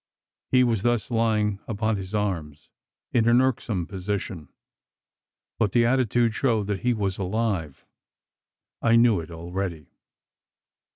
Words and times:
He 0.51 0.63
was 0.63 0.81
thus 0.81 1.11
lying 1.11 1.59
upon 1.67 1.97
his 1.97 2.15
arms, 2.15 2.71
in 3.13 3.29
an 3.29 3.39
irksome 3.39 3.85
position; 3.85 4.49
but 5.59 5.73
the 5.73 5.85
attitude 5.85 6.33
showed 6.33 6.65
that 6.65 6.79
he 6.79 6.91
was 6.91 7.19
alive. 7.19 7.85
I 8.81 8.95
knew 8.95 9.19
it 9.19 9.29
already. 9.29 9.91